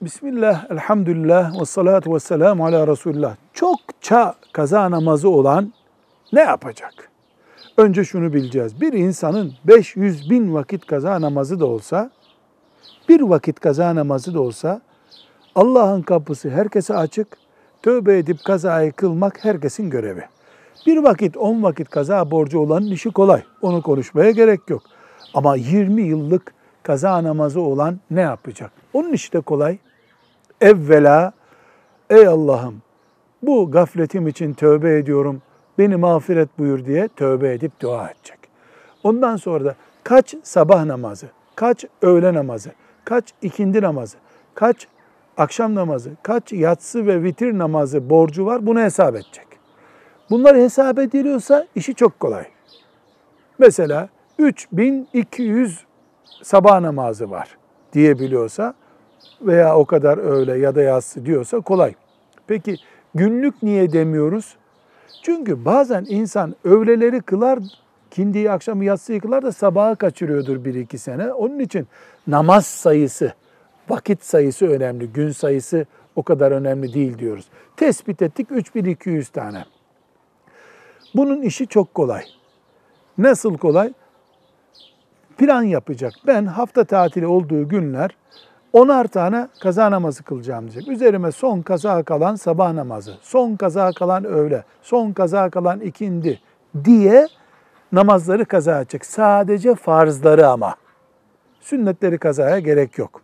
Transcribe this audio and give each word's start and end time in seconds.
Bismillah, 0.00 0.70
elhamdülillah 0.70 1.60
ve 1.60 1.64
salatu 1.64 2.14
ve 2.14 2.20
selamu 2.20 2.66
ala 2.66 2.86
Resulullah. 2.86 3.36
Çokça 3.52 4.34
kaza 4.52 4.90
namazı 4.90 5.30
olan 5.30 5.72
ne 6.32 6.40
yapacak? 6.40 7.10
Önce 7.76 8.04
şunu 8.04 8.32
bileceğiz. 8.32 8.80
Bir 8.80 8.92
insanın 8.92 9.52
500 9.64 10.30
bin 10.30 10.54
vakit 10.54 10.86
kaza 10.86 11.20
namazı 11.20 11.60
da 11.60 11.66
olsa, 11.66 12.10
bir 13.08 13.20
vakit 13.20 13.60
kaza 13.60 13.94
namazı 13.94 14.34
da 14.34 14.40
olsa, 14.40 14.80
Allah'ın 15.54 16.02
kapısı 16.02 16.50
herkese 16.50 16.94
açık, 16.96 17.28
tövbe 17.82 18.18
edip 18.18 18.44
kazayı 18.44 18.92
kılmak 18.92 19.44
herkesin 19.44 19.90
görevi. 19.90 20.24
Bir 20.86 20.96
vakit, 20.96 21.36
on 21.36 21.62
vakit 21.62 21.88
kaza 21.90 22.30
borcu 22.30 22.58
olanın 22.58 22.90
işi 22.90 23.10
kolay. 23.10 23.42
Onu 23.62 23.82
konuşmaya 23.82 24.30
gerek 24.30 24.60
yok. 24.68 24.82
Ama 25.34 25.56
20 25.56 26.02
yıllık 26.02 26.54
kaza 26.82 27.24
namazı 27.24 27.60
olan 27.60 28.00
ne 28.10 28.20
yapacak? 28.20 28.72
Onun 28.92 29.12
işi 29.12 29.32
de 29.32 29.40
kolay. 29.40 29.78
Evvela, 30.60 31.32
ey 32.10 32.26
Allah'ım 32.26 32.82
bu 33.42 33.70
gafletim 33.70 34.28
için 34.28 34.54
tövbe 34.54 34.98
ediyorum, 34.98 35.42
beni 35.78 35.96
mağfiret 35.96 36.58
buyur 36.58 36.84
diye 36.84 37.08
tövbe 37.08 37.52
edip 37.52 37.80
dua 37.80 38.10
edecek. 38.10 38.38
Ondan 39.02 39.36
sonra 39.36 39.64
da 39.64 39.74
kaç 40.04 40.34
sabah 40.42 40.84
namazı, 40.84 41.26
kaç 41.54 41.84
öğle 42.02 42.34
namazı, 42.34 42.70
kaç 43.04 43.24
ikindi 43.42 43.82
namazı, 43.82 44.16
kaç 44.54 44.88
akşam 45.36 45.74
namazı, 45.74 46.10
kaç 46.22 46.52
yatsı 46.52 47.06
ve 47.06 47.22
vitir 47.22 47.58
namazı 47.58 48.10
borcu 48.10 48.46
var 48.46 48.66
bunu 48.66 48.80
hesap 48.80 49.14
edecek. 49.14 49.46
Bunlar 50.30 50.56
hesap 50.56 50.98
ediliyorsa 50.98 51.66
işi 51.74 51.94
çok 51.94 52.20
kolay. 52.20 52.44
Mesela 53.58 54.08
3200 54.38 55.84
sabah 56.42 56.80
namazı 56.80 57.30
var 57.30 57.56
diyebiliyorsa 57.92 58.74
veya 59.42 59.76
o 59.76 59.84
kadar 59.84 60.18
öğle 60.18 60.58
ya 60.58 60.74
da 60.74 60.82
yatsı 60.82 61.26
diyorsa 61.26 61.60
kolay. 61.60 61.94
Peki 62.46 62.76
günlük 63.14 63.62
niye 63.62 63.92
demiyoruz? 63.92 64.56
Çünkü 65.22 65.64
bazen 65.64 66.06
insan 66.08 66.54
öğleleri 66.64 67.20
kılar, 67.20 67.58
kindiyi 68.10 68.50
akşamı 68.50 68.84
yatsıyı 68.84 69.20
kılar 69.20 69.42
da 69.42 69.52
sabaha 69.52 69.94
kaçırıyordur 69.94 70.64
bir 70.64 70.74
iki 70.74 70.98
sene. 70.98 71.32
Onun 71.32 71.58
için 71.58 71.88
namaz 72.26 72.66
sayısı, 72.66 73.32
vakit 73.88 74.24
sayısı 74.24 74.66
önemli, 74.66 75.12
gün 75.12 75.30
sayısı 75.30 75.86
o 76.16 76.22
kadar 76.22 76.52
önemli 76.52 76.94
değil 76.94 77.18
diyoruz. 77.18 77.48
Tespit 77.76 78.22
ettik 78.22 78.48
3200 78.50 79.28
tane. 79.28 79.64
Bunun 81.14 81.42
işi 81.42 81.66
çok 81.66 81.94
kolay. 81.94 82.24
Nasıl 83.18 83.58
kolay? 83.58 83.92
Plan 85.38 85.62
yapacak. 85.62 86.12
Ben 86.26 86.46
hafta 86.46 86.84
tatili 86.84 87.26
olduğu 87.26 87.68
günler 87.68 88.16
onar 88.72 89.06
tane 89.06 89.48
kaza 89.60 89.90
namazı 89.90 90.22
kılacağım 90.22 90.70
diyecek. 90.70 90.88
Üzerime 90.88 91.32
son 91.32 91.62
kaza 91.62 92.02
kalan 92.02 92.34
sabah 92.34 92.72
namazı, 92.72 93.14
son 93.22 93.56
kaza 93.56 93.92
kalan 93.92 94.24
öğle, 94.24 94.64
son 94.82 95.12
kaza 95.12 95.50
kalan 95.50 95.80
ikindi 95.80 96.40
diye 96.84 97.28
namazları 97.92 98.44
kaza 98.44 98.80
edecek. 98.80 99.06
Sadece 99.06 99.74
farzları 99.74 100.48
ama. 100.48 100.74
Sünnetleri 101.60 102.18
kazaya 102.18 102.58
gerek 102.58 102.98
yok. 102.98 103.22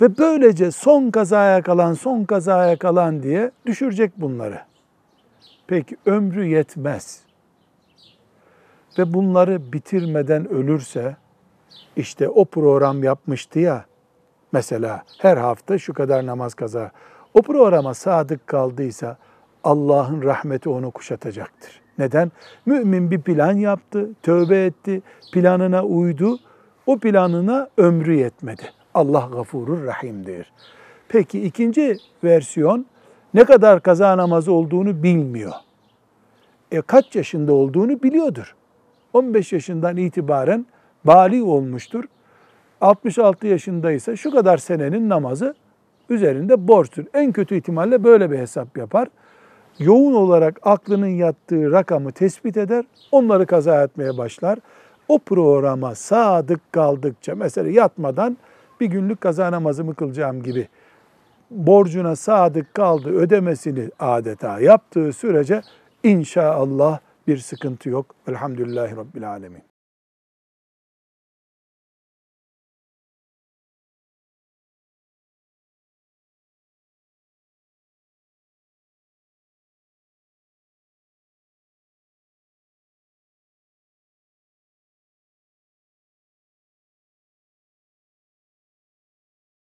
Ve 0.00 0.18
böylece 0.18 0.70
son 0.70 1.10
kazaya 1.10 1.62
kalan, 1.62 1.94
son 1.94 2.24
kazaya 2.24 2.78
kalan 2.78 3.22
diye 3.22 3.50
düşürecek 3.66 4.12
bunları. 4.16 4.60
Peki 5.66 5.96
ömrü 6.06 6.46
yetmez. 6.46 7.20
Ve 8.98 9.14
bunları 9.14 9.72
bitirmeden 9.72 10.48
ölürse, 10.48 11.16
işte 11.96 12.28
o 12.28 12.44
program 12.44 13.02
yapmıştı 13.02 13.58
ya, 13.60 13.84
mesela 14.52 15.02
her 15.18 15.36
hafta 15.36 15.78
şu 15.78 15.94
kadar 15.94 16.26
namaz 16.26 16.54
kaza. 16.54 16.90
O 17.34 17.42
programa 17.42 17.94
sadık 17.94 18.46
kaldıysa 18.46 19.16
Allah'ın 19.64 20.22
rahmeti 20.22 20.68
onu 20.68 20.90
kuşatacaktır. 20.90 21.80
Neden? 21.98 22.32
Mümin 22.66 23.10
bir 23.10 23.20
plan 23.20 23.52
yaptı, 23.52 24.10
tövbe 24.22 24.64
etti, 24.64 25.02
planına 25.32 25.84
uydu. 25.84 26.38
O 26.86 26.98
planına 26.98 27.68
ömrü 27.76 28.14
yetmedi. 28.14 28.62
Allah 28.94 29.28
gafurur 29.32 29.84
rahimdir. 29.84 30.52
Peki 31.08 31.42
ikinci 31.42 31.96
versiyon 32.24 32.86
ne 33.34 33.44
kadar 33.44 33.80
kaza 33.80 34.16
namazı 34.16 34.52
olduğunu 34.52 35.02
bilmiyor. 35.02 35.52
E 36.72 36.80
kaç 36.80 37.16
yaşında 37.16 37.52
olduğunu 37.52 38.02
biliyordur. 38.02 38.54
15 39.12 39.52
yaşından 39.52 39.96
itibaren 39.96 40.66
bali 41.04 41.42
olmuştur. 41.42 42.04
66 42.80 43.46
yaşındaysa 43.46 44.16
şu 44.16 44.30
kadar 44.30 44.58
senenin 44.58 45.08
namazı 45.08 45.54
üzerinde 46.08 46.68
borçtur. 46.68 47.04
En 47.14 47.32
kötü 47.32 47.56
ihtimalle 47.56 48.04
böyle 48.04 48.30
bir 48.30 48.38
hesap 48.38 48.78
yapar. 48.78 49.08
Yoğun 49.78 50.14
olarak 50.14 50.60
aklının 50.62 51.06
yattığı 51.06 51.72
rakamı 51.72 52.12
tespit 52.12 52.56
eder, 52.56 52.84
onları 53.12 53.46
kaza 53.46 53.82
etmeye 53.82 54.18
başlar. 54.18 54.58
O 55.08 55.18
programa 55.18 55.94
sadık 55.94 56.72
kaldıkça, 56.72 57.34
mesela 57.34 57.70
yatmadan 57.70 58.36
bir 58.80 58.86
günlük 58.86 59.20
kaza 59.20 59.52
namazımı 59.52 59.94
kılacağım 59.94 60.42
gibi 60.42 60.68
borcuna 61.50 62.16
sadık 62.16 62.74
kaldı, 62.74 63.08
ödemesini 63.08 63.90
adeta 63.98 64.60
yaptığı 64.60 65.12
sürece 65.12 65.62
inşallah 66.02 66.98
bir 67.26 67.38
sıkıntı 67.38 67.88
yok. 67.88 68.06
Elhamdülillahi 68.28 68.96
Rabbil 68.96 69.30
Alemin. 69.30 69.73